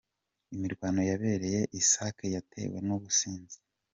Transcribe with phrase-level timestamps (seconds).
[0.53, 3.57] Imirwano yabereye i Sake yatewe n’ubusinzi